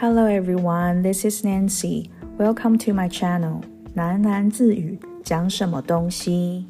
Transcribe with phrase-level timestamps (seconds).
[0.00, 2.08] Hello everyone, this is Nancy.
[2.38, 3.62] Welcome to my channel.
[3.96, 6.64] 喃喃自语，讲什么东西？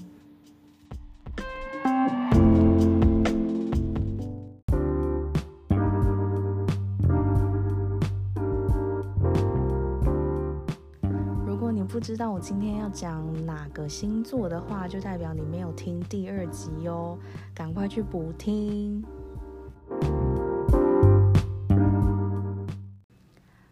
[11.45, 17.19] 如果你不知道我今天要讲哪个星座的话，就代表你没有听第二集哦，
[17.55, 19.05] 赶快去补听。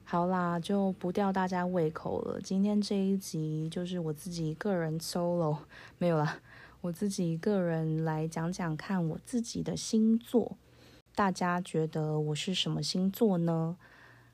[0.08, 2.40] 好啦，就不吊大家胃口了。
[2.40, 5.58] 今天这一集就是我自己个人 solo，
[5.98, 6.38] 没有啦，
[6.80, 10.56] 我自己一个人来讲讲看我自己的星座。
[11.16, 13.76] 大家觉得我是什么星座呢？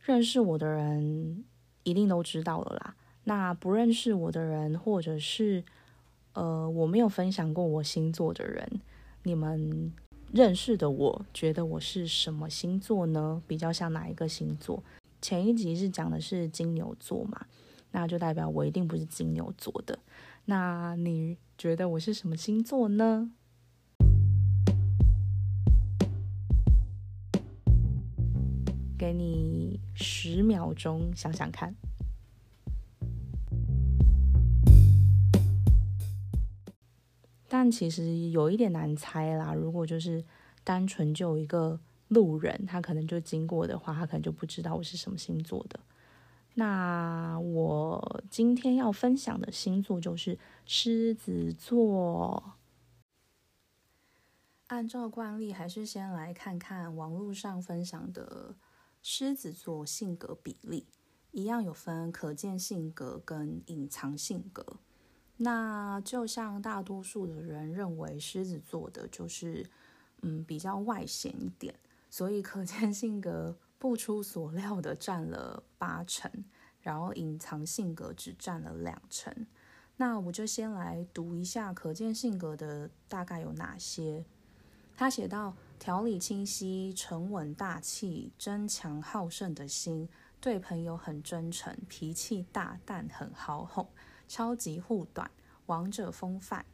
[0.02, 1.42] 认识我的人
[1.84, 2.94] 一定都知道了啦。
[3.24, 5.64] 那不认识我的人，或者是
[6.34, 8.80] 呃我没有分享过我星座的人，
[9.22, 9.90] 你们
[10.34, 13.42] 认识的我觉得我是什么星座呢？
[13.46, 14.82] 比较像哪一个星座？
[15.22, 17.46] 前一集是讲的是金牛座嘛，
[17.92, 19.96] 那就代表我一定不是金牛座的。
[20.46, 23.30] 那你觉得我是什么星座呢？
[28.98, 31.76] 给你十秒钟想想看。
[37.48, 40.24] 但其实有一点难猜啦，如果就是
[40.64, 41.78] 单纯就一个。
[42.12, 45.80] 路人他可能就经过的话，他可能就不知道我是什么星座的。
[46.54, 52.54] 那我今天要分享的星座就是狮子座。
[54.66, 58.54] 按照惯例，还是先来看看网络上分享的
[59.02, 60.86] 狮子座性格比例，
[61.30, 64.64] 一样有分可见性格跟隐藏性格。
[65.38, 69.70] 那就像大多数的人认为，狮子座的就是
[70.20, 71.74] 嗯比较外显一点。
[72.12, 76.30] 所以可见性格不出所料的占了八成，
[76.82, 79.46] 然后隐藏性格只占了两成。
[79.96, 84.26] 那我就先来读一下可见性格的大概有哪些。
[84.94, 90.06] 他写到：条理清晰、沉稳大气、争强好胜的心，
[90.38, 93.88] 对朋友很真诚，脾气大但很好哄，
[94.28, 95.30] 超级护短，
[95.64, 96.66] 王者风范，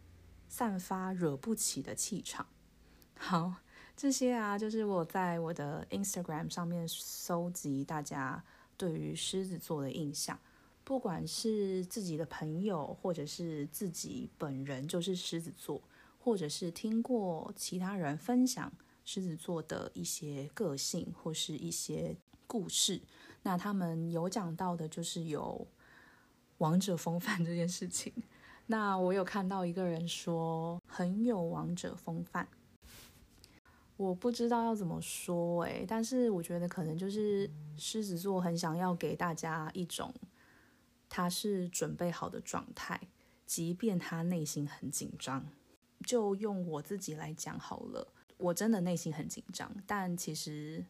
[0.48, 2.44] 散发惹不起的气场。
[3.16, 3.54] 好。
[3.98, 8.40] 这些啊，就是我在我的 Instagram 上面搜集大家
[8.76, 10.38] 对于狮子座的印象，
[10.84, 15.82] 不管是自己的朋友，或者是自己本人就是狮子座，
[16.20, 18.72] 或者是听过其他人分享
[19.04, 22.16] 狮子座的一些个性或是一些
[22.46, 23.02] 故事，
[23.42, 25.66] 那他们有讲到的就是有
[26.58, 28.12] 王者风范这件事情。
[28.66, 32.46] 那我有看到一个人说很有王者风范。
[33.98, 40.14] 我不知道要怎么说诶，但是我觉得可能就是狮子座很想要给大家一种
[41.08, 43.00] 他是准备好的状态，
[43.44, 45.44] 即便他内心很紧张。
[46.06, 50.86] 就用我自己来讲好了，我真的内心很紧张，但其实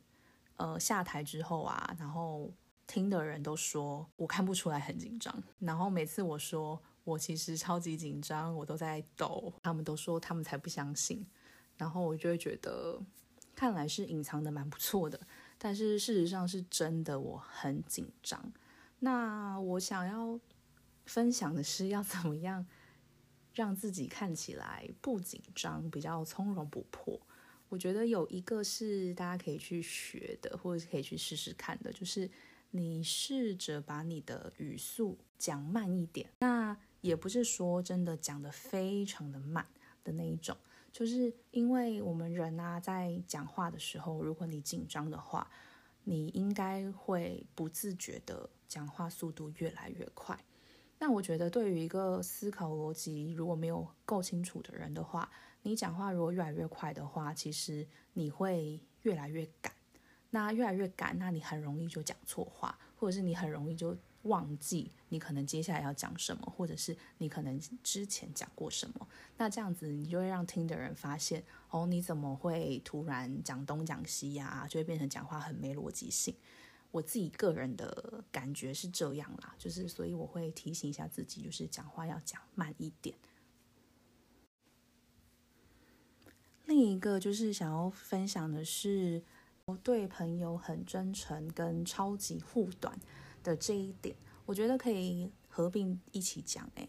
[0.56, 2.52] 呃下台之后啊，然后
[2.86, 11.26] 听的人都说我看不出来很紧张，然后每次我说我其实超级紧张，我都在抖，他们都说他们才不相信。
[11.78, 13.00] 然后我就会觉得，
[13.54, 15.18] 看来是隐藏的蛮不错的，
[15.56, 18.52] 但是事实上是真的，我很紧张。
[18.98, 20.38] 那我想要
[21.06, 22.66] 分享的是，要怎么样
[23.54, 27.20] 让自己看起来不紧张，比较从容不迫。
[27.68, 32.28] 我觉得有一个是大家可以去学的，或者是可以去试试看的，就是
[32.70, 36.28] 你试着把你的语速讲慢一点。
[36.40, 39.66] 那也不是说真的讲的非常的慢
[40.02, 40.56] 的那一种。
[40.98, 45.48] 就是因为我们人啊，在讲话的时候，如果你紧张的话，
[46.02, 50.36] 你应该会不自觉的讲话速度越来越快。
[50.98, 55.30] 那我觉得，对于一个思考逻辑如果没有够清楚的人的话，
[55.62, 59.72] 你讲话如果越来越快的话，其实你会越来越赶。
[60.30, 63.96] 那越来越赶，那你很容易就讲错话，或者是你很容易就。
[64.28, 74.66] 忘记你可能接下来要讲什么，或者是你可能之前讲过什么，那这样子你就会让听的人发现，哦，你怎么会突然讲东讲西呀？
[74.68, 76.34] 就会变成讲话很没逻辑性。
[76.90, 83.14] 我自己个人的感觉是这样啦，就是所以我会提醒一下自己，就是讲话要讲慢一点。
[86.64, 89.22] 另一个就是想要分享的是，
[89.66, 92.98] 我对朋友很真诚，跟超级护短。
[93.42, 94.14] 的这一点，
[94.46, 96.68] 我觉得可以合并一起讲。
[96.74, 96.88] 诶，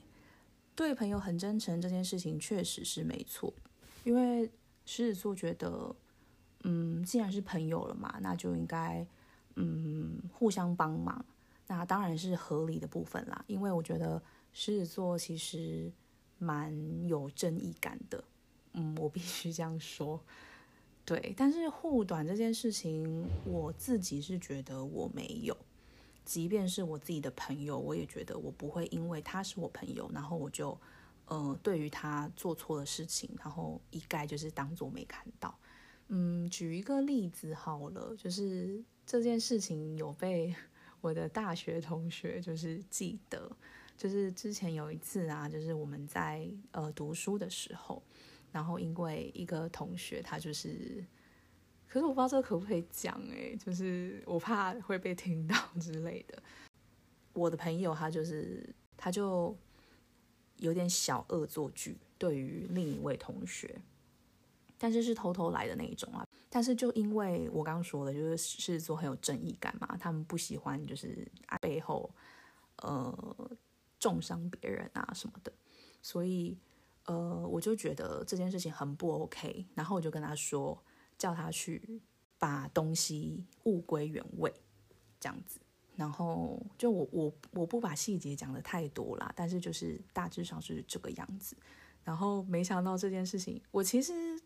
[0.75, 3.54] 对朋友很真诚这件事情确实是没错，
[4.04, 4.50] 因为
[4.86, 5.96] 狮子座觉得，
[6.63, 9.06] 嗯，既然是朋友了嘛，那就应该，
[9.56, 11.24] 嗯，互相帮忙，
[11.68, 13.44] 那当然是合理的部分啦。
[13.48, 14.22] 因为我觉得
[14.54, 15.92] 狮子座其实
[16.38, 18.24] 蛮有正义感的，
[18.74, 20.19] 嗯，我必须这样说。
[21.06, 25.57] 对，但是护短这件事情，我自己是觉得我没有。
[26.30, 30.80] 即便是我自己的朋友，我也觉得我不会因为他是我朋友，然后我就，
[31.26, 35.58] 呃，对于他做错的事情，然后一概就是当做没看到。
[36.10, 40.54] 嗯，举一个例子好了，就是这件事情有被
[41.02, 43.52] 我的大学同学就是记得，
[43.98, 48.04] 就是之前有一次啊，就是我们在呃读书的时候。
[48.52, 51.06] 然后因为一个同学，他就是，
[51.89, 56.41] 可是我不知道这可不可以讲哎，就是我怕会被听到之类的。
[57.33, 59.57] 我的朋友他就是，他就
[60.57, 63.81] 有点小恶作剧，对于另一位同学，
[64.77, 66.24] 但是是偷偷来的那一种啊。
[66.47, 71.27] 但是就因为我刚刚说的，就是狮子座很有正义感嘛，他们不喜欢就是
[71.59, 72.09] 背后
[72.83, 73.51] 呃
[74.00, 75.51] 重伤别人啊什么的，
[76.01, 76.56] 所以。
[77.06, 80.80] 呃，我就觉得这件事情很不 OK，然后我就跟他说，
[81.19, 82.01] 叫他去
[82.39, 84.51] 把东西物归原位，
[85.19, 85.60] 这样子。
[85.95, 91.56] 然后就我我我不把细节讲的太多啦，但是就是大致上是这个样子。
[92.04, 94.42] 然后没想到这件事情，我其实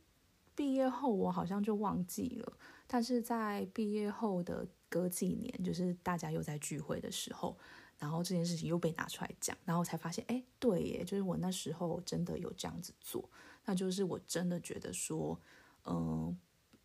[0.54, 7.58] 毕业后我好像就忘记了，但是在毕业后的隔几年，就是大家又在聚会的时候。
[8.00, 13.30] 然后这件事情又被拿出来讲，然后才发现，哎，对耶，就是我那时候真的有这样子做，
[13.64, 15.40] 那就是我真的觉得说，
[15.86, 16.38] 嗯，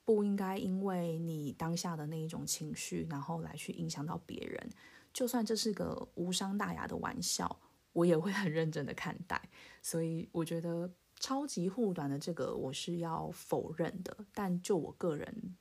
[0.09, 4.71] 不应该因为你当下的那一种情绪，然后来去影响到别人。
[5.13, 7.61] 就算这是个无伤大雅的玩笑，
[7.93, 9.51] 我也会很认真的看待。
[9.83, 10.91] 所以我觉得
[11.21, 15.59] 超级护短的这个我是要否认的，但就我个人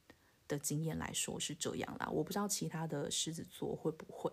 [0.47, 4.31] 的经验来说是这样啦，我不知道其他的狮子座会不会。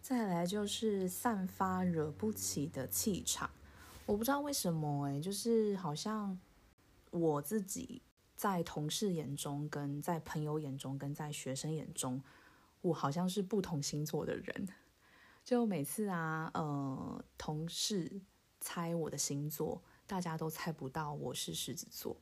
[0.00, 3.50] 再来就是散发惹不起的气场，
[4.06, 6.38] 我不知道为什么哎，就是好像
[7.10, 8.02] 我自己
[8.34, 12.22] 在同事眼中、跟在朋友眼中、跟在学生眼中，
[12.80, 14.68] 我好像是不同星座的人。
[15.44, 18.20] 就每次啊，呃，同事
[18.60, 22.16] 猜我的星座，大家都猜不到我是狮子座，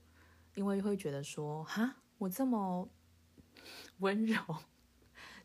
[0.55, 2.89] 因为会觉得说，哈，我这么
[3.99, 4.39] 温柔，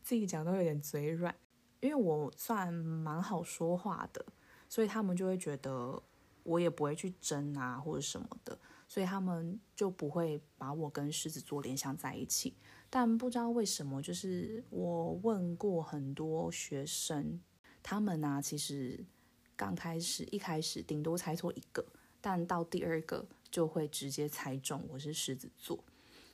[0.02, 1.34] 自己讲都有点嘴软。
[1.80, 4.24] 因为我算蛮好说话的，
[4.68, 6.00] 所以他们就会觉得
[6.44, 8.56] 我也不会去争啊或者什么的，
[8.92, 12.54] 所以他们就不会把我跟狮子座联想在一起。
[12.90, 17.40] 但不知道为什么，就是我问过很多学生，
[17.82, 19.02] 他们呢其实
[19.56, 21.82] 刚开始一开始顶多猜错一个，
[22.20, 25.82] 但到第二个就会直接猜中我是狮子座，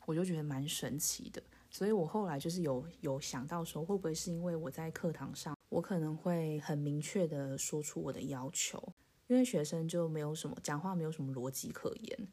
[0.05, 1.41] 我就觉得蛮神奇的。
[1.71, 8.83] 所以我后来就是有有想到说，会不会是因为我在课堂上，我可能会很明确的说出我的要求，
[9.29, 12.29] 因为学生就没有什么讲话，没有什么逻辑可言，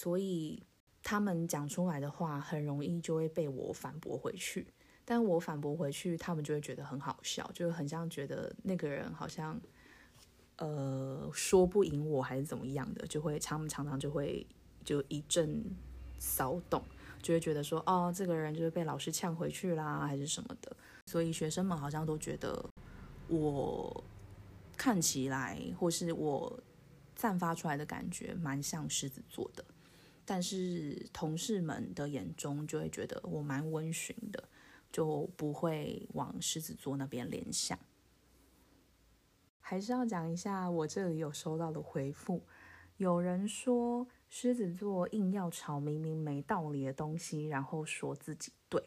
[0.00, 0.62] 所以
[1.02, 4.64] 他们讲出来的话很容易就会被我反驳回去，
[5.04, 9.60] 但我反驳回去，他们就会觉得很好笑，就很像觉得那个人好像
[10.58, 14.46] 呃说不赢我还是怎么样的，就会他们常常就会
[14.84, 15.64] 就一阵
[16.20, 16.80] 骚动。
[17.20, 20.76] 就会觉得说，哦，这个人就是被老师呛回去啦，还是什么的。
[21.06, 22.64] 所以学生们好像都觉得
[23.26, 24.04] 我
[24.76, 26.62] 看起来，或是我
[27.16, 29.64] 散发出来的感觉蛮像狮子座的。
[30.28, 34.46] 但是同事们的眼中就会觉得我蛮温驯的，
[34.92, 37.78] 就不会往狮子座那边联想。
[39.60, 42.44] 还是要讲一下我这里有收到的回复，
[42.98, 44.06] 有人说。
[44.30, 48.84] 狮子座硬要吵明明没道理的东西，然后说自己对，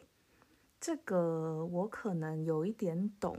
[0.78, 3.36] 这个我可能有一点懂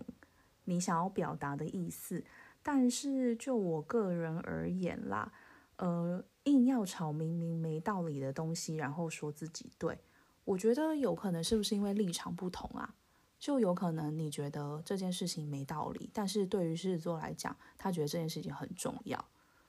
[0.66, 2.22] 你想要表达的意思，
[2.62, 5.32] 但是就我个人而言啦，
[5.78, 9.98] 呃，硬要吵明明没道理的东西，然后说自己对，
[10.44, 12.96] 我觉得有可能是不是因为立场不同啊？
[13.40, 19.26] 就有可能你觉得这件事情没道理，但是对于狮子座来讲，他觉得这件事情很重要，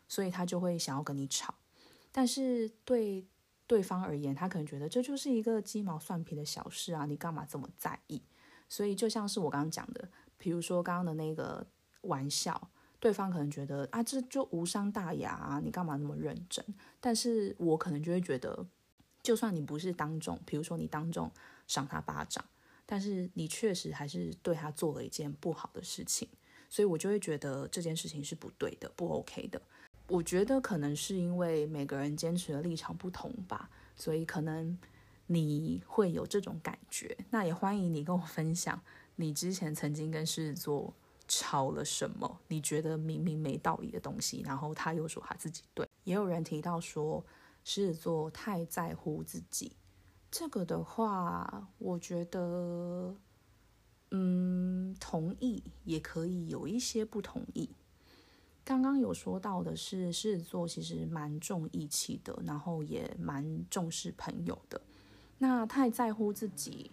[0.06, 1.52] 所以他就会想要跟你吵。
[2.12, 3.26] 但是对
[3.66, 8.22] 对方而言，他可能觉得这就是一个鸡毛蒜皮的小事啊，你干嘛这么在意？
[8.68, 11.66] 所以就像是我刚刚讲的，比如说刚刚的那个
[12.02, 12.70] 玩笑，
[13.04, 16.64] 对方可能觉得啊，这就无伤大雅啊，你干嘛那么认真？
[17.02, 18.66] 但是我可能就会觉得，
[19.22, 21.30] 就算你不是当众，比如说你当众
[21.66, 22.42] 赏他巴掌，
[22.86, 26.26] 但是你确实还是对他做了一件不好的事情，
[26.70, 29.60] 所以我就会觉得这件事情是不对的，不 OK 的。
[30.08, 34.78] 我觉得可能是因为每个人坚持的立场不同吧，所以可能
[35.26, 37.14] 你会有这种感觉。
[37.28, 38.80] 那也欢迎你跟我分享，
[39.16, 40.94] 你之前曾经跟狮子座
[41.26, 42.40] 吵了什么？
[42.48, 45.88] 你觉得明明没道理的东西，然后他又说他自己对。
[46.04, 47.24] 也有人提到说
[47.64, 49.72] 狮子座太在乎自己，
[50.30, 53.14] 这个的话，我觉得。
[54.16, 57.68] 嗯，同意也可以有一些不同意。
[58.64, 64.80] 刚刚有说到的是狮子座其实蛮重义气的，然后也蛮重视朋友的。
[65.38, 66.92] 那太在乎自己，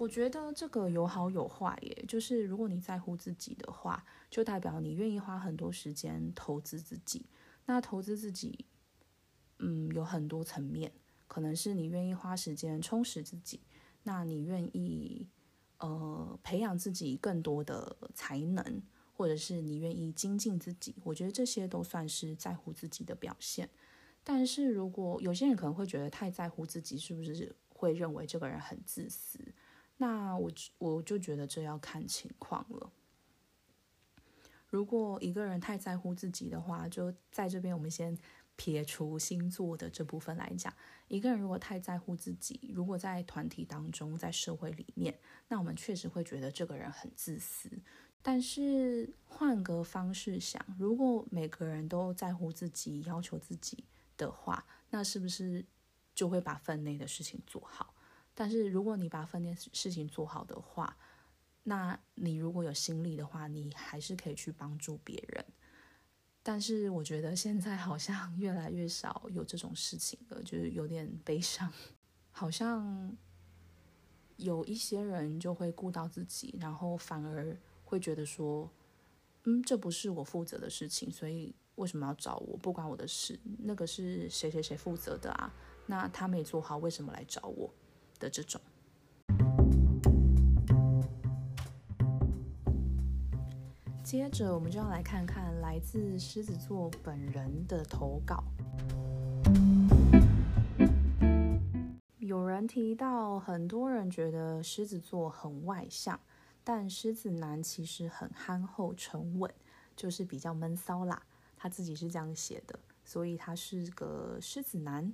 [0.00, 2.04] 我觉得这个有好有坏耶。
[2.08, 7.26] 就是如果你在乎自己的话，就代表你愿意花很多时间投资自己。
[7.66, 8.64] 那投资自己，
[9.58, 10.90] 嗯，有很多层面，
[11.28, 13.60] 可能是你愿意花时间充实自己，
[14.04, 15.28] 那你愿意。
[15.82, 18.82] 呃，培养自己更多的才能，
[19.14, 23.66] 或者是你愿意精进自己，我觉得这些都算是在乎自己的表现。
[24.22, 29.38] 但是如果有些人可能会觉得太在乎自己，是不是会认为这个人很自私？
[30.00, 32.90] 那我我就觉得这要看情况了。
[34.66, 38.18] 如果一个人太在乎自己的话，就在这边我们先。
[38.56, 40.70] 撇除星座的这部分来讲，
[41.08, 47.70] 一个人如果太在乎自己，如果在团体当中，在社会里面，那我们确实会觉得这个人很自私。
[48.20, 53.82] 但是换个方式想，如果每个人都在乎自己、要求自己
[54.18, 55.64] 的话，那是不是
[56.14, 57.94] 就会把分内的事情做好？
[58.34, 60.96] 但是如果你把分内事情做好的话，
[61.64, 65.44] 那你如果有心力的话，你还是可以去帮助别人。
[66.42, 71.70] 但是我觉得现在好像越来越少有这种事情了，就是有点悲伤。
[72.30, 73.14] 好像
[74.36, 78.70] 有一些人就会顾到自己，然后反而会觉得说，
[79.44, 82.56] 嗯，这不是我负责的事情，所以为什么要找我？
[82.56, 85.52] 不关我的事，那个是谁谁谁负责的啊？
[85.86, 87.70] 那他没做好，为什么来找我
[88.20, 88.60] 的这种？
[94.04, 98.44] 接着，我们就要来看看来自狮子座本人的投稿。
[102.18, 106.18] 有人提到，很多人觉得狮子座很外向，
[106.62, 109.52] 但狮子男其实很憨厚沉稳，
[109.96, 111.22] 就是比较闷骚啦。
[111.56, 115.12] 他自己是这样写的，所以他是个狮子男。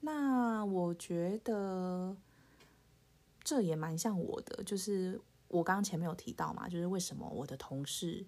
[0.00, 2.14] 那我觉得
[3.44, 8.26] 这也蛮像我的，就是我刚刚前面有提到嘛，就是为什么我的同事。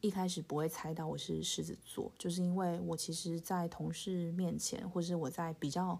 [0.00, 5.98] 一开始不会猜到我是狮子座，就是因为我其实，在同事面前，或是我在比较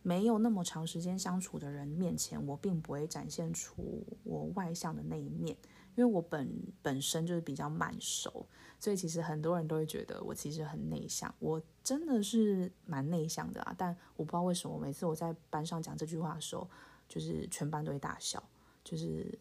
[0.00, 5.54] 没有那么长时间相处的人面前，我并不会展现出我外向的那一面，
[5.94, 8.46] 因为我本本身就是比较慢熟，
[8.80, 11.34] 所以其实很多人都会觉得我其实很内向。
[11.38, 16.66] 我真的是蛮内向的啊，但我不知道为什么，每次我在班上讲这句话的时候，
[17.08, 18.42] 就是全班都会大笑，
[18.82, 19.38] 就是。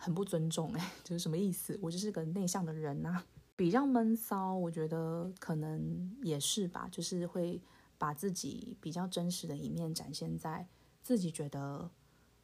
[0.00, 1.76] 很不尊重哎， 就是什么意思？
[1.82, 3.20] 我就是个内向的人呐，
[3.56, 4.54] 比较闷骚。
[4.54, 7.60] 我觉得可能也是吧，就是会
[7.98, 10.64] 把自己比较真实的一面展现在
[11.02, 11.90] 自己觉得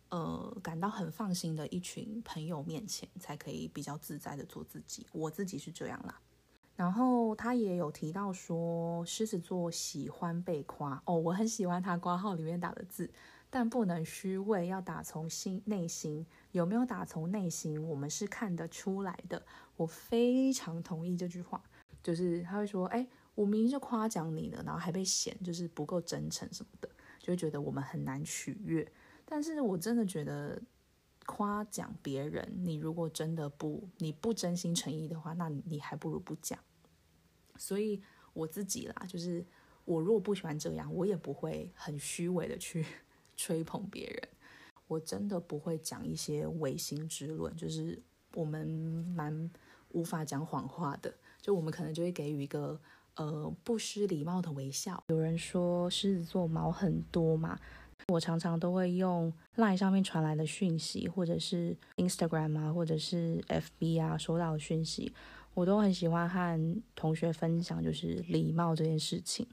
[0.08, 5.06] 呃感到很放心的一群朋友面前，才可以比较自在的做自己。
[5.12, 6.20] 我自己是这样啦。
[6.74, 13.08] 然后他也有提到说，狮子座喜欢被夸哦，我很喜欢他挂号里面打的字。
[13.54, 16.26] 但不能虚伪，要打从心内心。
[16.50, 19.40] 有没有打从内心，我们是看得出来的。
[19.76, 21.62] 我非常同意这句话，
[22.02, 23.06] 就是他会说：“哎，
[23.36, 26.88] 我明明就夸奖你的，然后还被嫌就是不够真诚什么的，
[27.20, 28.90] 就会觉得我们很难取悦。”
[29.24, 30.60] 但是我真的觉得，
[31.24, 36.58] 夸奖别人，你如果真的不，你不真心诚意的话，那你还不如不讲。
[37.56, 39.46] 所以我自己啦，就是
[39.84, 42.84] 我如果不喜欢这样，我也不会很虚伪的去。
[43.36, 44.28] 吹捧别人，
[44.86, 48.00] 我真的不会讲一些违心之论，就是
[48.34, 48.66] 我们
[49.16, 49.50] 蛮
[49.90, 52.80] 无法讲谎话的，就我们可能就会给予一个
[53.16, 55.02] 呃不失礼貌的微笑。
[55.08, 57.58] 有人说狮子座毛很多嘛，
[58.08, 65.12] 我常常都会用 LINE 上面传来的讯息，或者是 Instagram 啊，或者是 FB 啊收到的讯息，
[65.54, 69.46] 我都很喜欢和同学分享，就是礼貌这件事情。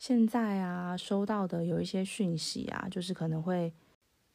[0.00, 3.70] 现在啊，收到的有一些讯息啊，就是可能会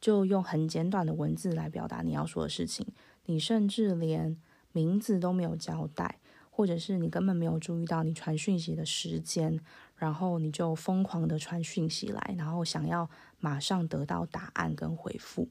[0.00, 2.86] 就用很简短的文字来表达你要说的事情，
[3.24, 6.20] 你甚至连名字都没有交代，
[6.50, 9.58] 或者是你根本没有注意到你传讯息的时间，
[9.96, 15.48] 然后你就疯狂的传讯息来，然后想要马上得到答案跟回复。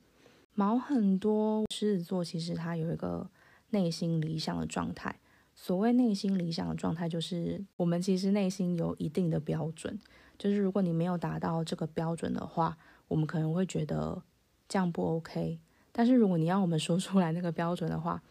[0.53, 3.29] 毛很多，狮子座其实他有一个
[3.72, 5.19] 内心理想的状态。
[5.55, 9.97] 所谓内心理想的状态，就是我们其实内心有一定的标准，
[10.38, 14.21] 就是如果你没有达到这个标准的话，我们可能会觉得
[14.67, 15.59] 这样不 OK。
[15.91, 18.21] 但是如果你要我们说出来那个标准的话，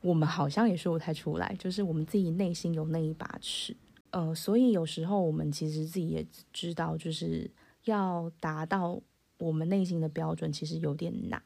[0.00, 3.76] 我们好像也说不太出来，就是我们自己内心有那一把尺。
[4.10, 7.50] 呃，所以有时候我们其实自己也知道，就是
[7.84, 8.98] 要达到
[9.38, 11.42] 我们内心的标准，其实有点难。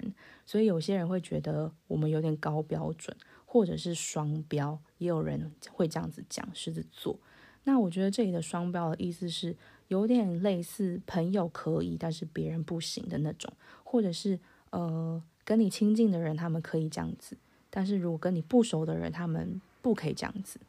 [0.47, 3.17] 所以有些人会觉得我们有点高标准，
[3.53, 7.19] 或者是双标，也有人会这样子讲狮子座。
[7.65, 9.57] 那我觉得这里的双标的意思是
[9.89, 13.53] 有点类似朋友可以，但是别人不行的那种，
[13.83, 14.39] 或者是
[14.71, 17.37] 呃跟你亲近的人他们可以这样子，
[17.71, 20.61] 但是如果跟你不熟的人他们不可以这样子，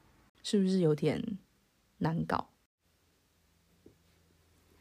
[0.42, 1.24] 是不是有点？
[2.00, 2.48] 难搞。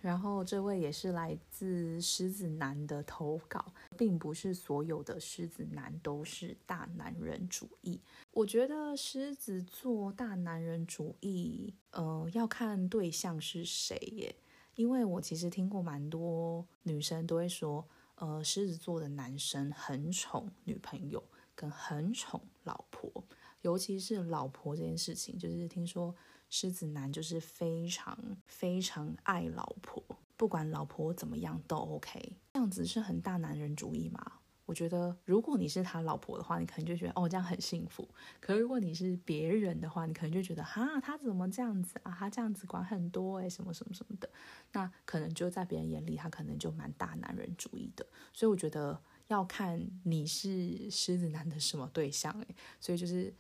[0.00, 8.00] 然后这位也是来自狮子男的投稿，并不是所有的狮子男都是大男人主义。
[8.33, 14.35] 我觉得狮子座大男人主义，呃，要看对象是谁耶。
[14.75, 21.23] 因为我其实听过蛮多女生都会说，呃，狮子座的男生很宠女朋友，
[21.54, 23.12] 跟很宠老婆，
[23.61, 26.14] 尤其是老婆这件事情，就是听说。
[26.50, 30.02] 狮子男就是非常非常爱老婆，
[30.37, 32.21] 不管老婆怎么样都 OK，
[32.52, 34.33] 这样子是很大男人主义嘛？
[34.66, 38.09] 我觉得如果你是他老婆的话，你可能就觉得哦这样很幸福。
[38.40, 42.14] 可如果你是别人的话，你可能就觉得哈他怎么这样子啊？
[42.16, 44.30] 他这样子管很多诶，什么什么什么的，
[44.73, 48.07] 那可能就在别人眼里他可能就蛮大男人主义的。
[48.33, 53.33] 所以我觉得要看你是狮子男的什么对象诶，所以就是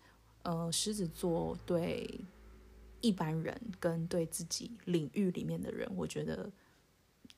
[0.42, 2.24] 呃狮子座对。
[3.00, 6.50] 一般人跟对自己领域里面的人，我觉得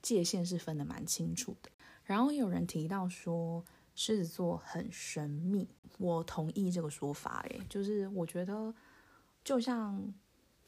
[0.01, 1.71] 界限是分的蛮清楚的。
[2.05, 3.65] 然后有人提到说
[3.95, 7.45] 狮子座很神秘，我同意这个说法。
[7.51, 8.75] 诶，就是我觉得
[9.45, 10.13] 就像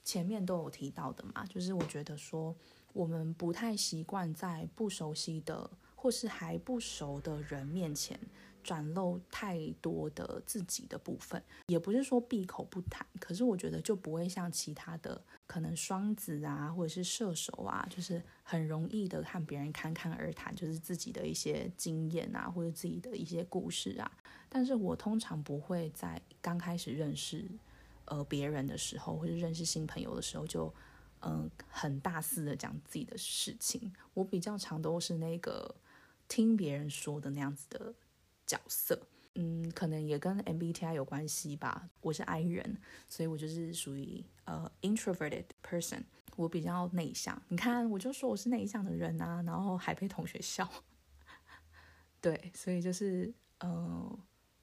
[0.04, 2.54] 前面都有提到的嘛，就是我觉得说
[2.92, 8.18] 我们不太习惯在不熟悉的或是还不熟的人面前。
[8.64, 24.10] 转露太多的自己的部分，也不是说闭口不谈，可是我觉得就不会像其他的可能双子啊，或者是射手啊，就是很容易的和别人侃侃而谈，就是自己的一些经验啊，或者自己的一些故事啊。
[24.48, 27.46] 但是我通常不会在刚开始认识
[28.06, 30.72] 呃别人的时候，或者认识新朋友的时候，就
[31.20, 33.92] 嗯很大肆的讲自己的事情。
[34.14, 35.74] 我比较常都是那个
[36.28, 37.92] 听别人说的那样子的。
[38.46, 41.88] 角色，嗯，可能也跟 MBTI 有关系吧。
[42.00, 42.78] 我是 I 人，
[43.08, 46.02] 所以我就是属于呃 introverted person，
[46.36, 47.40] 我比较内向。
[47.48, 50.68] 你看，我就说我是内向的人啊，然后还被同学笑。
[52.20, 54.18] 对，所以就是呃，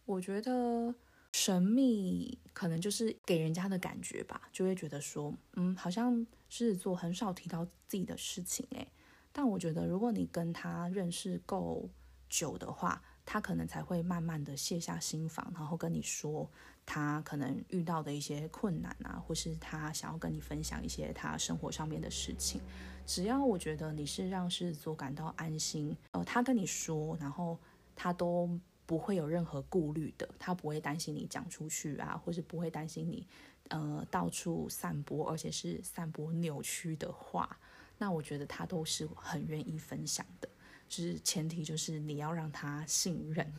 [0.05, 0.93] 我觉得
[1.31, 8.91] 神秘可能就是给人家的感觉吧，就会觉得说，嗯，好像狮子座很少提到自己的事情诶。
[9.31, 11.89] 但我觉得，如果你跟他认识够
[12.27, 16.49] 久的话，他可能才会慢慢的卸下心防，然后跟你说
[16.85, 22.59] 他可能遇到的一些困难啊，或是他想要跟你分享一些他生活上面的事情。
[23.05, 27.57] 只要我觉得你是让狮子座感到安心，呃，他跟你说，然后
[27.95, 28.49] 他都
[28.85, 33.27] 不会有任何顾虑的，他不会担心你讲出去啊，或是不会担心你
[33.69, 37.57] 呃到处散播，而且是散播扭曲的话，
[37.97, 40.49] 那我觉得他都是很愿意分享的。
[40.91, 43.49] 就是前提，就是你要让他信任，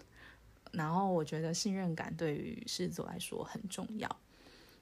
[0.70, 4.20] 然后我觉得信任感对于狮子座来说很重要，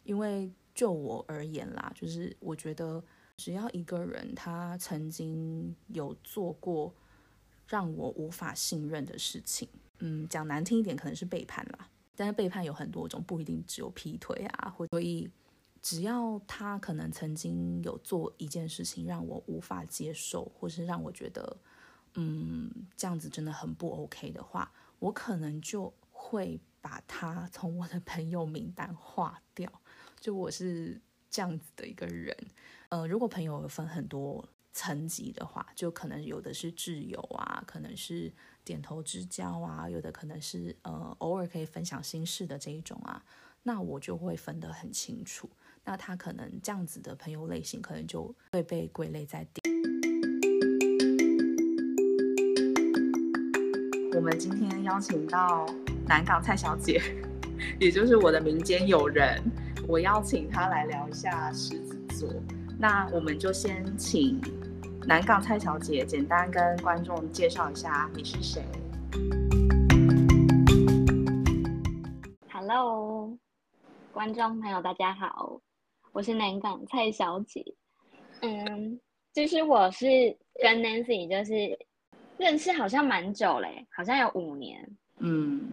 [0.02, 3.00] 因为就我而言啦，就是我觉得
[3.36, 6.92] 只要一个人他曾经有做过
[7.68, 9.68] 让我无法信任的事情，
[10.00, 15.30] 嗯，讲难听一点可能是背叛啦，但是背叛有很多种，不一定只有劈腿啊，或所以
[15.80, 21.56] 只要他可能曾经有做一件事情让我无法接受，或是让我觉得。
[22.14, 29.70] 嗯，这样子真的很不 OK 的话，我可能就会把他从我的朋友名单划掉。
[30.18, 32.36] 就我是这样子的一个人。
[32.88, 38.32] 呃，如果朋友分很多层级的话，就可能有的是挚友啊，可能是
[38.64, 43.24] 点头之交啊，有的可能是呃偶尔可以分享心事的这一种啊，
[43.62, 45.48] 那我就会分得很清楚。
[45.84, 49.89] 那他可能这样子的朋友类型，可能就会被归类在第。
[54.20, 55.64] 我们今天邀请到
[56.06, 57.00] 南港蔡小姐，
[57.80, 59.42] 也就是我的民间友人，
[59.88, 62.28] 我邀请她来聊一下狮子座。
[62.78, 64.38] 那我们就先请
[65.06, 68.62] 南港蔡小姐简单跟观众介绍一下你是谁。
[72.52, 73.38] Hello，
[74.12, 75.62] 观众朋友大家好，
[76.12, 77.64] 我是南港蔡小姐。
[78.42, 79.00] 嗯，
[79.32, 80.06] 就是我是
[80.60, 81.89] 跟 Nancy 就是。
[82.40, 84.96] 认识好像蛮久嘞，好像有五年。
[85.18, 85.70] 嗯，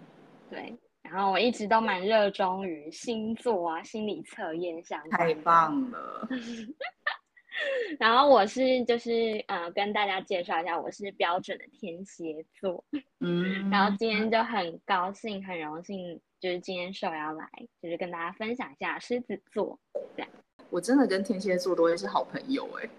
[0.50, 0.78] 对。
[1.02, 5.12] 然后我一直都蛮热衷于星座啊、心理测验相关。
[5.12, 6.28] 太棒了。
[7.98, 12.84] 然后我是就是呃跟大家介绍一下，我是标准的天蝎座。
[13.22, 13.70] 嗯。
[13.70, 17.50] 然后今天就很高兴、很荣幸，就是今天受邀来，
[17.82, 19.80] 就是跟大家分享一下狮子座
[20.18, 20.30] 这样。
[20.70, 22.90] 我真的跟天蝎座都会是好朋友哎，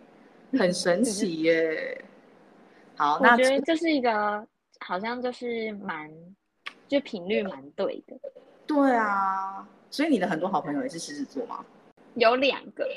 [0.58, 2.02] 很神奇耶。
[2.98, 4.46] 好，我觉得这是一个
[4.80, 6.10] 好像就是蛮。
[6.88, 8.16] 就频率蛮对的，
[8.66, 11.62] 对啊，所以你的很多好朋友也是狮子座吗？
[12.14, 12.88] 有两个。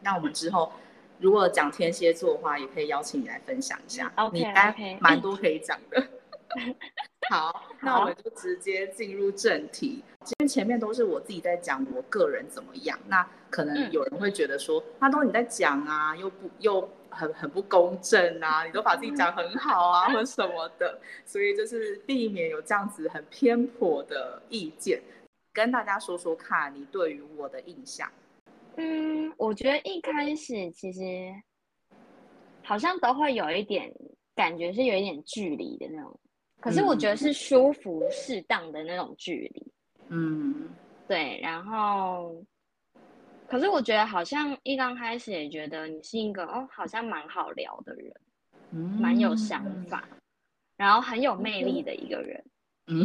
[0.00, 0.72] 那我们之后
[1.18, 4.10] 如果讲天蝎座的话，也可以邀请你来分享一下。
[4.16, 6.02] OK，你该蛮多可以讲的。
[7.28, 10.02] 好，那我们就直接进入正题。
[10.24, 16.88] 今天前面都是我自己在讲我个人怎么样，那可能有人会觉得说，他都你在讲啊，又不又。
[17.14, 18.64] 很很不公正啊！
[18.64, 25.00] 你都把自己讲很好啊，或什么的，所以就是避免有这样子很偏颇的意见，
[25.52, 28.10] 跟大家说说看你对于我的印象。
[28.76, 31.32] 嗯，我觉得一开始其实
[32.62, 33.90] 好像都会有一点
[34.34, 36.20] 感觉是有一点距离的那种，
[36.60, 39.72] 可是我觉得是舒服适当的那种距离。
[40.08, 40.68] 嗯，
[41.06, 42.44] 对，然后。
[43.46, 48.12] 可是我觉得好像一刚开始也觉得你是一个哦，好像蛮好聊的人，
[48.72, 50.02] 嗯蛮有想法，
[50.76, 52.44] 然后很有魅力的一个人。
[52.86, 53.04] 嗯，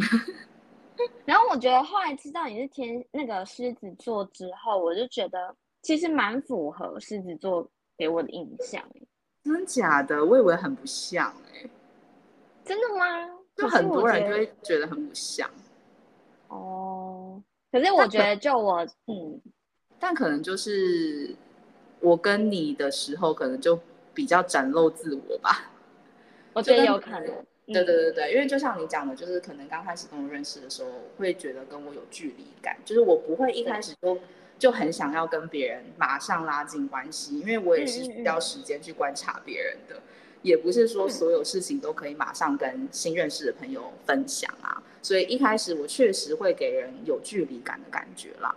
[1.25, 8.83] 然后我觉得后来知道你是天那个狮子座之后，我就觉得其实蛮符合狮子座给我的印象。
[9.43, 10.23] 真假的？
[10.25, 11.69] 我以为很不像哎。
[12.63, 13.05] 真的吗？
[13.55, 15.49] 就很多人就会觉得很不像。
[16.47, 19.41] 哦，可是我觉得就我嗯。
[19.99, 21.35] 但可能就是
[21.99, 23.79] 我跟你的时候，可能就
[24.13, 25.71] 比较展露自我吧。
[26.53, 27.25] 我觉得有可能。
[27.71, 34.17] 对对对对，因为就像你讲的，就是可能刚开始跟我认识的时候，会觉得跟我有距离感，就是我不会一开始就
[34.57, 40.01] 就很想要跟别人马上拉近关系，因为我也是需要时间去观察别人的，
[40.41, 44.81] 也不是说所有事情都可以马上跟新认识的朋友分享啊。
[45.03, 48.55] 所以一开始我确实会给人有距离感的感觉啦。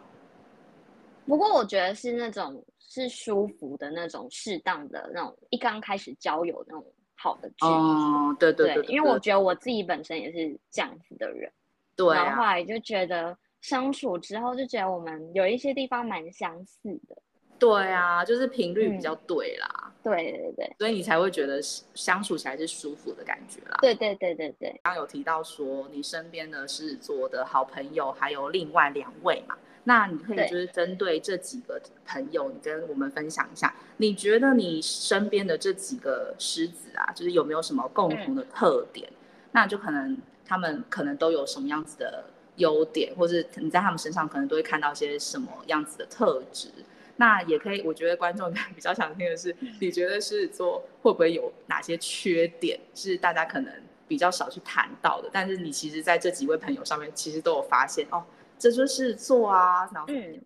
[1.26, 11.50] 不过我觉得是那种是舒服的那种适当的那种一刚开始交友那种好的距离，哦，对对对，因为我觉得我自己本身也是这样子的人，
[11.96, 17.16] 对，然后后来就觉得相处之后就觉得我们有一些地方蛮相似的，
[17.58, 29.56] 对啊，就是频率比较对啦，对对对，所以你才会觉得相处起来是舒服的感觉啦，对对对对对，刚有提到说你身边的狮子座的好朋友还有另外两位嘛。
[29.84, 39.10] 那你可以就是针对这几个朋友，你跟我们分享一下，你觉得你身边的这几个狮子啊，就是有没有什么共同的特点？
[39.50, 40.16] 那就可能
[40.46, 42.24] 他们可能都有什么样子的
[42.56, 46.68] 优点，或是你在他们身上可能都会看到些什么样子的特质。
[47.16, 53.72] 那也可以，我觉得观众 比较想听的是，你觉得狮子座会不会有哪些缺点，是大家可能
[54.08, 55.28] 比较少去谈到的？
[55.32, 58.24] 但是你其实在这几位朋友上面，其实都有发现哦。
[58.62, 60.44] 这就是做啊，然后嗯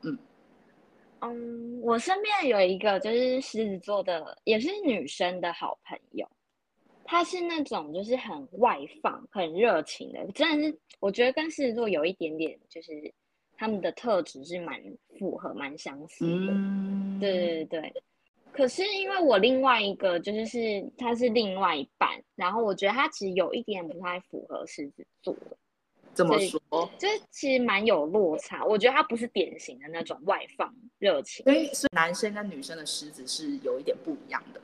[0.00, 0.18] 嗯
[1.20, 6.26] 嗯，我身边有一个就是狮子座的，也是女生的好朋友，
[7.04, 13.12] 她是那种就是很外放、很热情的，真的是我觉得跟狮子座有一点点就是
[13.58, 14.82] 他们的特质是蛮
[15.18, 16.52] 符合、蛮相似的。
[16.54, 18.02] 嗯，对对对。
[18.50, 25.56] 可是因为我另外一个就是是他是另外一半，然后我觉得他其实有一点不太符合狮子座的。
[26.18, 26.60] 怎么说？
[26.98, 31.44] 就是其实蛮有落差，我觉得他不是典型的那种外放热情。
[31.44, 34.60] 所以，所以男生跟女生的狮子是有一点不一样的。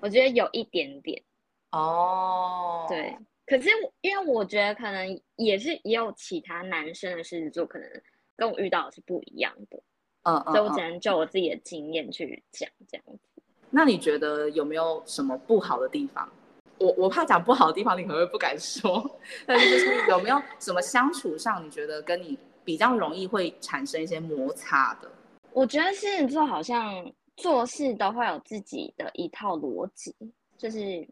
[0.00, 1.22] 我觉得有一点点。
[1.70, 2.84] 哦。
[2.90, 3.16] 对。
[3.46, 3.70] 可是
[4.02, 7.88] 因为我觉得可能也是也有其他男生的狮子座，可能
[8.36, 9.82] 跟我遇到的是不一样的。
[10.24, 10.52] 嗯嗯。
[10.52, 13.42] 所以我只能就我自己的经验去讲这样子。
[13.70, 16.30] 那你觉得有没有什么不好的地方？
[16.78, 19.18] 我我怕讲不好的地方，你可能会不敢说。
[19.46, 25.10] 但是就是有没有什么相处上，你觉得跟你比较容易会产生一些摩擦的？
[25.52, 30.14] 我觉得狮子座好像做事都会有自己的一套逻辑，
[30.56, 31.06] 就是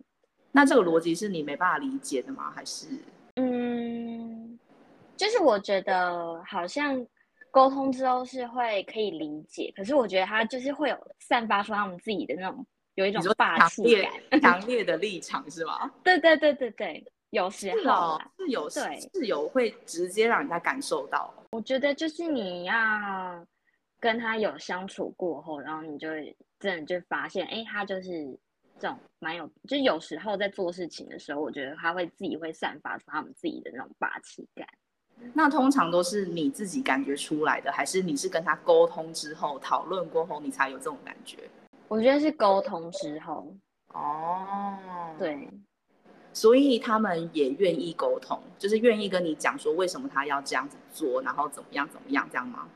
[0.50, 2.50] 那这个逻辑是你没办法理解的吗？
[2.54, 2.86] 还是
[3.36, 4.58] 嗯，
[5.16, 7.06] 就是我觉得好像
[7.50, 12.66] 沟通之后是会可以理解，可是我觉得他就是会有散发出他们自己的那种。
[12.94, 13.82] 有一种霸气
[14.30, 15.90] 感，强烈的立场是吗？
[16.02, 21.32] 对对对对对，有时候是有对是有会直接让人家感受到。
[21.52, 23.46] 我觉得就是你要
[23.98, 26.08] 跟他有相处过后，然后你就
[26.58, 28.38] 真的就发现，哎，他就是
[28.78, 34.66] 这种蛮有，就有时候在做事情的时候，我觉得他会自己会散发出他们自己的那种霸气感。
[35.34, 41.50] 那通常都是你自己感觉出来的，还是你是跟他沟通之后讨论过后，你才有这种感觉？
[41.90, 43.52] 我觉得是沟通之后。
[43.88, 44.78] 哦，
[45.18, 45.50] 对，
[46.32, 52.68] 所以他们也愿意沟通，就是愿意跟你讲说为什么他要这样子做，然后怎么样怎么样，这样吗？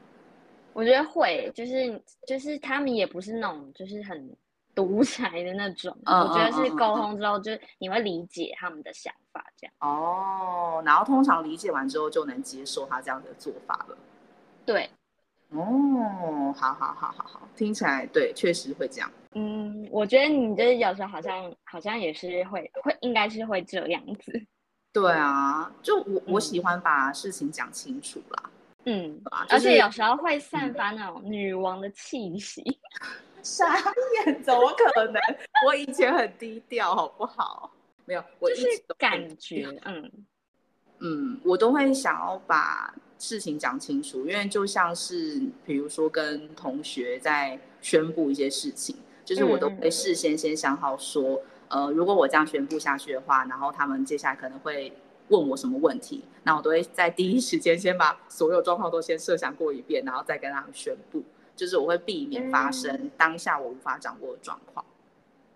[0.73, 4.37] 我觉得会，就是就是他们也不是那种就是很
[4.75, 9.73] 独裁的那种，我觉得是沟通之后，就是你会理解他们的想法这样。
[9.79, 13.97] 哦，然后通常理解完之后就能接受他这样的做法了。
[14.67, 14.91] 对。
[15.55, 19.11] 哦，好好好好好，听起来对，确实会这样。
[19.35, 24.33] 嗯，我觉得你就是有时候好像好像也是会会，应该是会这样子。
[24.93, 28.51] 对啊，就我我喜欢把事情讲清楚啦。
[28.87, 32.63] 嗯，而且有时候会散发那种女王的气息。
[33.43, 33.77] 傻
[34.25, 35.21] 眼，怎么可能？
[35.67, 37.71] 我以前很低调，好不好？
[38.07, 40.11] 没有，我一直感觉，嗯
[41.01, 54.93] 嗯，我都会想要把事情讲清楚，因为就像是比如说跟同学在宣布一些事情，就是我都会事先先想好说，呃，如果我这样宣布下去的话，然后他们接下来可能会
[55.29, 61.23] 问我什么问题，那我都会在第一时间先把所有状况都先设想过一遍，然后再跟他们宣布。
[61.57, 64.85] 就是我会避免发生当下我无法掌握的状况，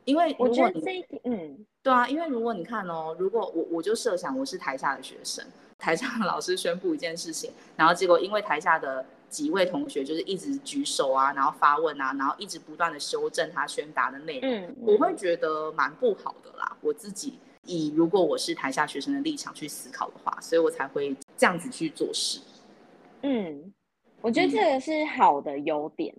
[0.05, 5.44] 因为我觉得这一点，嗯，对啊，因为如果你看哦，如果我我就设想我是台下的学生，
[5.79, 16.77] 台上的老师宣布一件事情，然后结果因为台下的几位同学就是一直举手啊，然后发问啊，然后一直不断的修正他宣达的内容，我会觉得蛮不好的啦。
[16.81, 22.41] 我自己以如果我是台下学生的立场去思考的话，所以我才会这样子去做事，
[23.23, 23.73] 嗯。
[24.21, 26.12] 我觉得这个是好的优点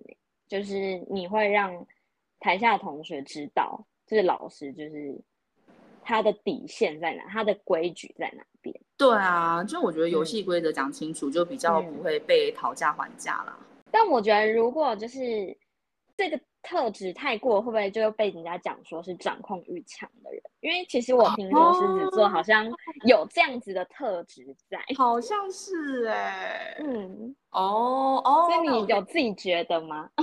[0.48, 1.86] 就是你会让
[2.38, 5.20] 台下同学知道，就是老师就是
[6.02, 8.74] 他的底线在哪，他的规矩在哪边。
[8.96, 13.58] 对啊，就我觉得游戏规则讲清楚，就比较不会被讨价还价啦。
[13.90, 15.56] 但我觉得如果就是
[16.16, 16.40] 这个。
[16.62, 20.42] 特质太过，会不会就被人家讲说是掌控欲强的人？
[20.60, 22.70] 因为其实我听说狮子座好像
[23.06, 30.10] 有这样子的特质在，好像是哎， 嗯，哦哦，所以你有自己觉得吗？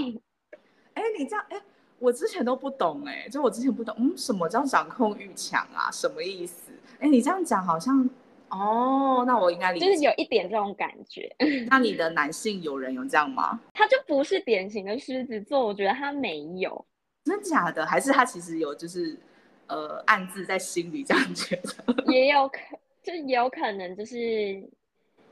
[0.94, 1.60] 哎，你这样哎，
[2.00, 5.90] 我之前都不懂哎，就我之前不懂，嗯，什么叫掌控欲强啊？
[5.92, 6.72] 什么意思？
[7.00, 8.10] 哎，你这样讲好像。
[8.50, 11.30] 哦，那我应该理解就是有一点这种感觉。
[11.70, 13.60] 那你的男性友人有这样吗？
[13.74, 16.86] 他就不是典型的狮子座，我觉得他没有。
[17.26, 17.86] 真的假的？
[17.86, 19.20] 还是他其实有，就是
[19.68, 22.04] 呃，暗自在心里这样觉得。
[22.10, 22.60] 也有可，
[23.04, 24.16] 就也有可能，就是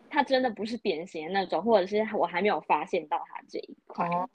[0.10, 4.08] 他真的不是典型的那种，或者是我还没有发现到他这一块。
[4.08, 4.30] 哦，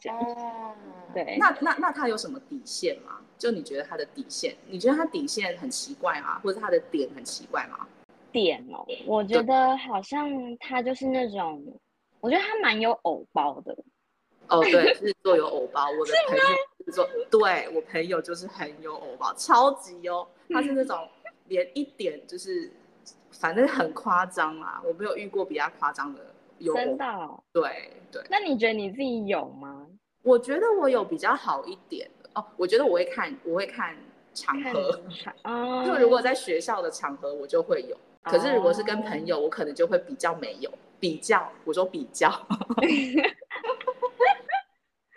[1.15, 1.37] 对。
[1.39, 3.21] 那那那他有什么底线吗？
[3.39, 4.55] 就你觉得他的底线？
[4.67, 6.39] 你觉得他底线很奇怪吗？
[6.41, 7.87] 或者他的点很奇怪吗？
[8.33, 11.65] 点哦，我觉得好像他就是那种，
[12.21, 13.77] 我觉得他蛮有偶包的。
[14.49, 15.89] 哦，对，是做有偶包。
[15.91, 16.45] 我的朋友
[16.85, 20.27] 是说，对我朋友就是很有偶包，超级哦。
[20.49, 21.09] 他是那种
[21.47, 22.71] 连一点就是，
[23.31, 26.21] 反正很夸张啊，我没有遇过比他夸张的。
[26.59, 27.43] 有真的？
[27.53, 28.23] 对对。
[28.29, 29.87] 那你觉得你自己有吗？
[30.23, 32.45] 我觉得我有比较好一点哦。
[32.57, 33.97] 我觉得我会看，我会看
[34.35, 35.01] 场合。
[35.45, 35.83] 哦。
[35.89, 37.97] 就如果在学校的场合，我就会有。
[38.23, 42.31] 可是如果是跟朋友，我可能就会比较没有比较，我说比较，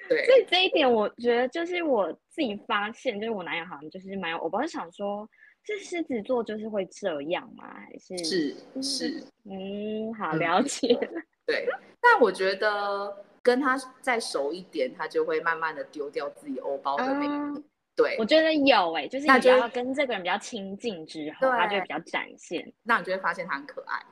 [0.07, 0.25] 对。
[0.25, 5.27] 所以这一点，我觉得就是我自己发现，就是我男友好像就是蛮有，我不是想说，
[5.65, 7.73] 是狮子座就是会这样吗？
[7.73, 10.93] 还是是是，嗯，好了解。
[11.45, 11.67] 对，
[12.01, 17.61] 但我觉得跟他再熟一点，他就会慢慢的丢掉自己欧包的那个。
[17.95, 24.03] 对，我觉得有哎，就是你要跟这个人比较亲近之后，他就会比较展现，那你就会发现他很可爱，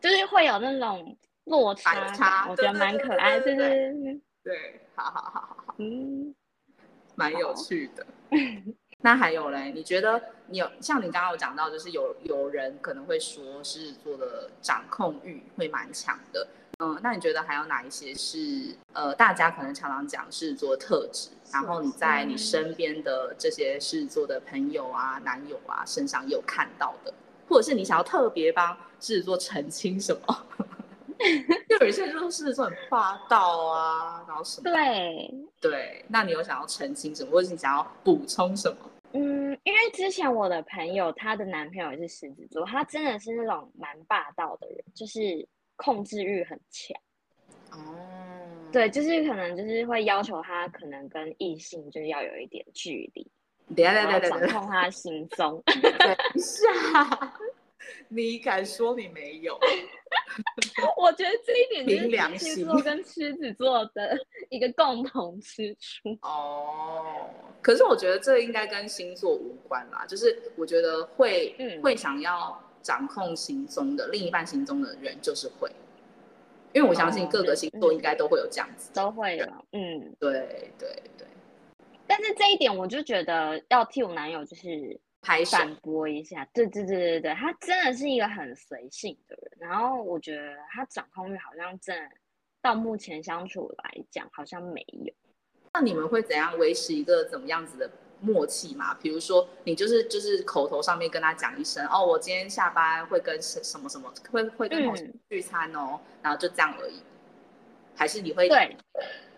[0.00, 6.34] 就是会有那种落差，我觉得蛮可爱，对对对，对，好好好好好，嗯，
[7.14, 8.06] 蛮有趣的。
[9.02, 9.72] 那还有嘞？
[9.72, 16.46] 你觉得你有像你刚刚有讲到，就是有有人可能会说狮子座的掌控欲会蛮强的。
[16.78, 27.14] 嗯，那你觉得还有哪一些是呃，大家可能常常讲狮子座特质，然后你在你身边的这些狮子座的朋友啊、男友啊身上有看到的，
[27.48, 30.46] 或者是你想要特别帮狮子座澄清什么？
[31.68, 34.70] 就有一些人说狮子座很霸道啊，然后什么？
[34.70, 38.90] 对对，那你有想要澄清什么，或者你想要补充什么？
[39.12, 45.46] 嗯，因为之前我的朋友，她的男朋友也是狮子座，他真的是那种蛮霸道的人，就是。
[45.78, 46.98] 控制欲很强，
[47.70, 47.94] 哦，
[48.72, 53.30] 对，就是可能就是会要求他可能跟异性就是要有一点距离，
[53.74, 55.62] 等下等下等下，掌控他的行踪。
[55.66, 57.34] 等一下，
[58.08, 59.58] 你敢说你没有？
[60.96, 64.18] 我觉得这一点就是凭良心座跟狮子座的
[64.50, 66.16] 一个共同之处。
[66.22, 67.28] 哦，
[67.62, 75.70] 可是我觉得这应该跟星座无关啦，就是我觉得会、嗯会想要掌控行踪的另一半行踪的人就是会，
[76.72, 78.90] 因为我相信哦各个星座应该都会有这样子。
[78.94, 81.26] 都会有，嗯，对对对，
[82.06, 92.08] 但是这一点我就觉得要替我男友就是拍手反驳一下，对对对对对，他真的是一个很随性的人，然后我觉得他掌控欲好像真的
[92.62, 95.12] 到目前相处来讲好像没有，
[95.74, 98.94] 那你们会怎样维持一个怎么样子的默契嘛？
[98.94, 105.20] 比如说你就是就是口头上面跟他讲一声哦，我今天下班会跟什什么什么会会跟同事嗯。
[105.28, 107.02] 聚餐哦，然后就这样而已，
[107.96, 108.76] 还是你会对，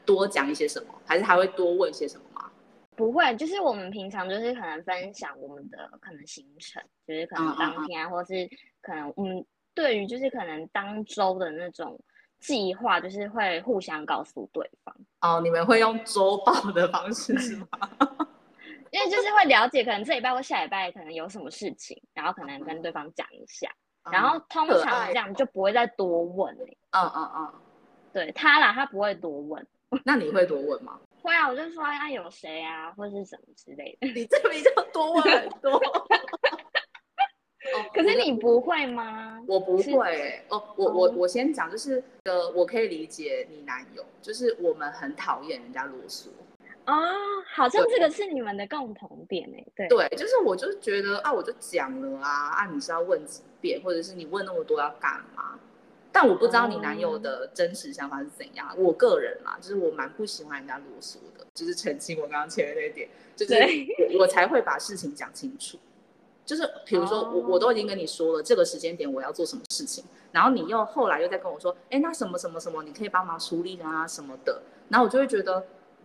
[0.05, 2.53] 多讲一些什么，还是还会多问一些什么吗？
[2.99, 8.49] 不会，就是我们平常就是可能分享我们的可能行程，就是可能嗯嗯嗯当天啊，或是
[8.83, 11.99] 可能我们对于就是可能当周的那种
[12.41, 17.69] 计划，就是会互相告诉对方，哦，你们会用周报的方式是吗？
[18.91, 23.71] 因为就是会了解可能这礼拜或下礼拜可能有什么事情，然后可能跟对方讲一下，
[24.11, 27.53] 然后通常这样就不会再多问、欸、嗯嗯嗯，
[28.13, 29.67] 对他啦，他不会多问。
[30.05, 30.99] 那你会多问吗？
[31.23, 34.09] 会啊，我就说啊有谁啊，或是什么之类的。
[34.13, 35.73] 你这比较多问很多。
[37.75, 39.43] 哦可是你不会吗？
[39.47, 46.29] 我不是会欸哦，我我哦我先讲，就是呃，我可以理解你男友，就是我们很讨厌人家啰嗦。
[46.87, 46.95] 哦，
[47.53, 49.89] 好像对这个是你们的共同点哎、对。
[49.89, 55.59] 对，就是我就觉得啊，我就讲了啊，啊，你是要问几遍，或者是你问那么多要干嘛？
[56.21, 58.75] 但我不知道你男友的真实想法是怎样。
[58.77, 63.55] 我个人啦，就是我蛮不喜欢人家啰嗦的，就是澄清我刚刚前面那一点，就是
[64.15, 65.79] 我我才会把事情讲清楚。
[66.45, 70.03] 就是比如说我我都已经跟你说了这个时间点我要做什么事情，
[70.33, 75.65] 然后你又后来又在跟我说，哎，那什么什么什么，你可以帮忙处理啊什么的，然后我就会觉得，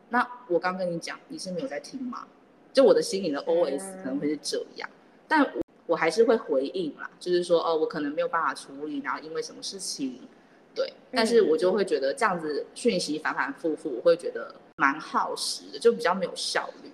[0.09, 2.27] 那我刚跟你讲，你是没有在听吗？
[2.71, 4.87] 就我的心里的 OS 可能会是这样，
[5.27, 5.51] 但
[5.93, 10.27] 我我还是会回应啦，就是说哦，我可能没有办法处理，然后因为什么事情，
[10.73, 16.89] 对，但是我就会觉得这样子讯息反反复复，我会觉得蛮耗时的，就比较没有效率。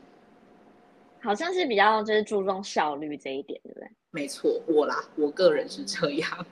[1.22, 3.90] 好像是比较就是注重效率这一点，对不对？
[4.12, 6.46] 没错，我啦，我个人是这样。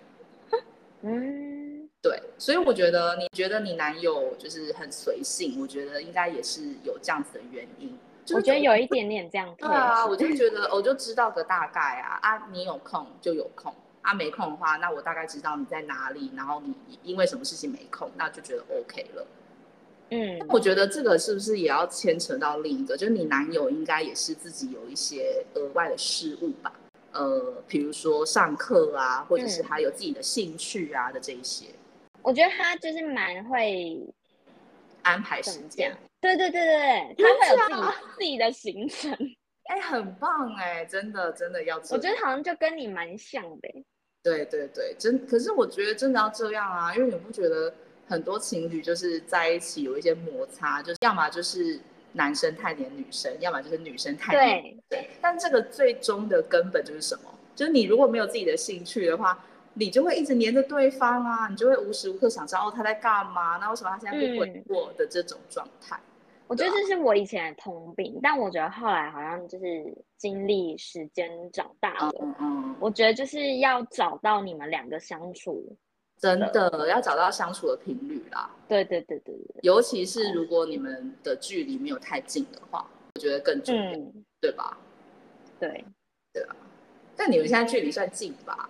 [1.04, 7.98] 嗯，对，所以我觉得，你觉得你男友就是很随性，我觉得应该也是有这样子的原因。
[8.28, 19.28] 就是我觉得有一点点这样特对啊，我就觉得我就知道个大概啊啊，你有空就有空啊，没空的话，那我大概知道你在哪里，然后你因为什么事情没空，那就觉得 OK 了。
[20.10, 26.74] 嗯，我觉得这个是不是也要牵扯到另一个，就是你男友应该也是自己有一些额外的事物吧？
[27.14, 31.68] 呃，比如说上课啊，或者是嗯他有自己的兴趣啊的这一些
[32.22, 34.06] 我觉得他就是蛮会
[35.02, 39.18] 安排时间讲，，对对对对对，他会有自己自己的行程，
[39.66, 41.78] 哎，很棒哎，真的真的要。
[41.78, 43.86] 我觉得好像就跟你蛮像的欸。
[44.24, 47.74] 对对对，真可是我觉得真的要这样啊，因为你不觉得
[48.08, 51.80] 很多情侣就是在一起有一些摩擦，就是要么就是
[52.14, 55.10] 男生太黏女生，要么就是女生太黏男对，生。
[55.22, 57.34] 但这个最终的根本就是什么？
[57.56, 59.44] 就是你如果没有自己的兴趣的话，
[59.80, 66.00] 你就会一直黏着对方啊，你就会无时无刻想知道哦他在干嘛，那为什么他现在不回嗯我的这种状态。
[66.48, 75.76] 我觉得这是我以前的通病，但我觉得后来好像就是经历时间长大嗯了，嗯嗯，我觉得就是要找到你们两个相处，
[76.18, 78.50] 真的要找到相处的频率啦。
[78.68, 84.78] 对对对对对，尤其是如果你们的距离没有太近的话，我觉得更重要，嗯，对吧？
[85.60, 85.84] 对
[86.32, 86.56] 对啊，
[87.18, 88.70] 但你们现在距离算近吧？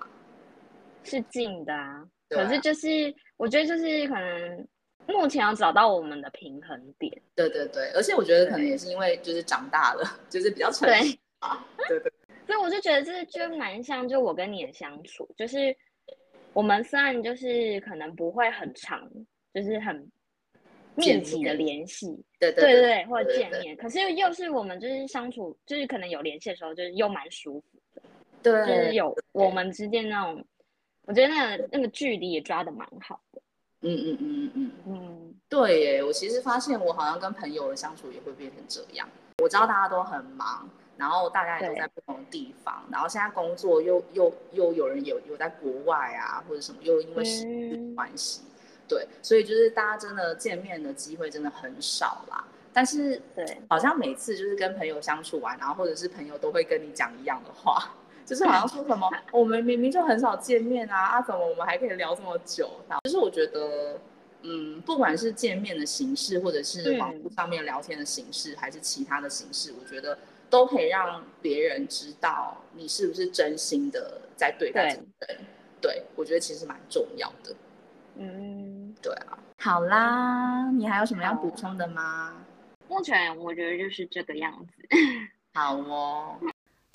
[1.08, 2.04] 是近的啊。
[2.04, 4.68] 啊可是就是我觉得就是可能
[5.08, 11.66] 目前要找到我们的平衡点，对对对，而且我觉得可能也是因为就是长大了，就是比较成对熟啊。
[11.88, 12.12] 对对，
[12.46, 15.74] 所以我就觉得这就蛮像，就我跟你的相处，就是
[16.52, 19.10] 我们虽然就是可能不会很长，
[19.54, 20.12] 就是很
[20.96, 22.08] 密集的联系，
[22.40, 28.02] 对对对对，或者见面，可是又是我们就是相处，就是可能有联系的时候，就是又蛮舒服的，
[28.44, 30.46] 对，就是有我们之间那种，
[31.08, 33.42] 我觉得那个那个距离也抓的蛮好的，
[33.80, 36.04] 嗯嗯嗯嗯嗯，嗯，对耶。
[36.04, 39.08] 我其实发现我好像跟朋友的相处也会变成这样。
[39.42, 47.96] 我知道大家都很忙，然后大家也都在不同的地方，然后现在工作又又又有人有有在国外啊，或者什么，又因为时间嗯。
[47.96, 48.42] 关系，
[48.86, 52.46] 对，所以就是大家真的见面的机会真的很少啦。
[52.74, 57.92] 但是对，好像每次就是跟朋友相处完，然后或者是朋友都会跟你讲一样的话，
[58.28, 62.70] 就是好像说什么我们明明就很少见面啊，啊怎么我们还可以聊这么久？
[63.06, 63.98] 就是我觉得，
[64.42, 70.18] 嗯，不管是见面的形式，或者是网络上面聊天的形式，还是其他的形式，我觉得
[70.50, 75.46] 都可以让别人知道你是不是真心的在对待这个人。
[75.80, 77.56] 对，我觉得其实蛮重要的。
[78.16, 79.40] 嗯，对啊。
[79.60, 82.44] 好啦，你还有什么要补充的吗？
[82.90, 84.98] 目前我觉得就是这个样子。
[85.54, 86.36] 好哦。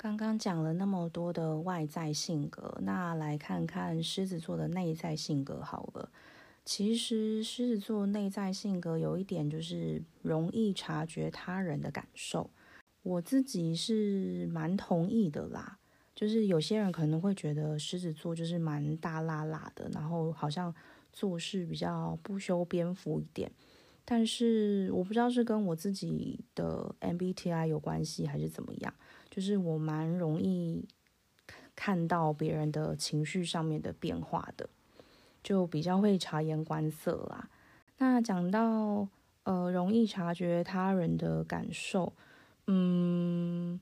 [0.03, 6.09] 刚刚讲了那么多的外在性格，那来看看狮子座的内在性格好了。
[6.65, 12.49] 其实狮子座内在性格有一点就是容易察觉他人的感受，
[13.01, 15.79] 我自己是蛮同意的啦。
[16.13, 20.75] 就是有些人可能会觉得狮子座就是蛮大辣辣的，然后好像
[21.13, 23.49] 做事比较不修边幅一点。
[24.03, 28.93] 但是我不知道是跟我自己的 MBTI 有关系还是怎么样，
[29.33, 30.87] 就是我蛮容易
[31.75, 34.69] 看到别人的情绪上面的变化的，
[35.41, 37.49] 就比较会察言观色啦。
[37.97, 39.07] 那讲到
[39.41, 42.13] 呃容易察觉他人的感受，
[42.67, 43.79] 嗯。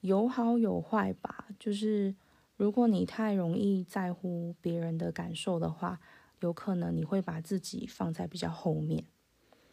[0.00, 2.14] 有好有坏吧，就是
[2.56, 6.00] 如果你太容易在乎别人的感受的话，
[6.40, 9.04] 有可能你会把自己放在比较后面，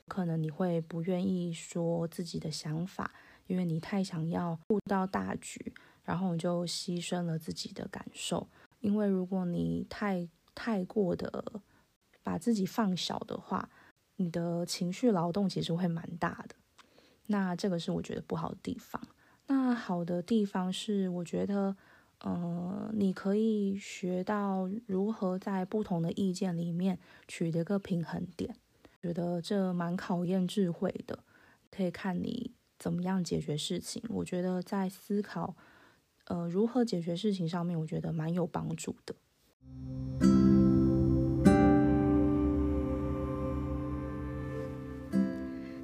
[0.05, 3.13] 可能你会不愿意说自己的想法，
[3.47, 5.73] 因为你太想要顾到大局，
[6.03, 8.47] 然后你就牺牲了自己的感受。
[8.79, 11.61] 因为如果你太太过的
[12.23, 13.69] 把自己放小的话，
[14.17, 16.55] 你的情绪劳动其实会蛮大的，
[17.27, 19.01] 那这个是我觉得不好的地方。
[19.47, 21.75] 那好的地方是，我觉得，
[22.19, 28.55] 呃，你可以学到如何在不同的意见里面取得个平衡点，
[29.01, 31.19] 觉得这蛮考验智慧的，
[31.71, 34.01] 可以看你怎么样解决事情。
[34.09, 35.55] 我觉得在思考，
[36.25, 39.15] 呃，如何解决事情上面，我觉得蛮有帮助的。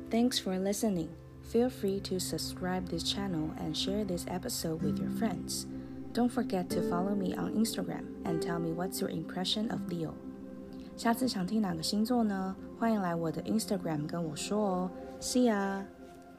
[0.10, 1.08] Thanks for listening.
[1.52, 5.66] Feel free to subscribe this channel and share this episode with your friends.
[6.14, 10.14] Don't forget to follow me on Instagram and tell me what's your impression of Leo.
[10.96, 12.56] 下次想听哪个星座呢？
[12.78, 14.92] 欢迎来我的 Instagram 跟我说哦。
[15.20, 15.84] See ya!